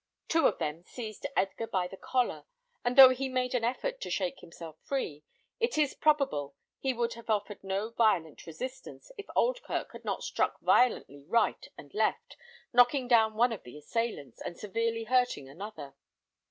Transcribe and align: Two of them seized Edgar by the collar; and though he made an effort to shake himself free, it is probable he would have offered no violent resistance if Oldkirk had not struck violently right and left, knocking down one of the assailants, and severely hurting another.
Two 0.27 0.47
of 0.47 0.57
them 0.57 0.81
seized 0.81 1.27
Edgar 1.37 1.67
by 1.67 1.87
the 1.87 1.95
collar; 1.95 2.45
and 2.83 2.95
though 2.95 3.11
he 3.11 3.29
made 3.29 3.53
an 3.53 3.63
effort 3.63 4.01
to 4.01 4.09
shake 4.09 4.39
himself 4.39 4.79
free, 4.81 5.23
it 5.59 5.77
is 5.77 5.93
probable 5.93 6.55
he 6.79 6.91
would 6.91 7.13
have 7.13 7.29
offered 7.29 7.63
no 7.63 7.91
violent 7.91 8.47
resistance 8.47 9.11
if 9.15 9.27
Oldkirk 9.35 9.91
had 9.91 10.03
not 10.03 10.23
struck 10.23 10.59
violently 10.59 11.23
right 11.27 11.67
and 11.77 11.93
left, 11.93 12.35
knocking 12.73 13.07
down 13.07 13.35
one 13.35 13.51
of 13.51 13.61
the 13.61 13.77
assailants, 13.77 14.41
and 14.41 14.57
severely 14.57 15.03
hurting 15.03 15.47
another. 15.47 15.93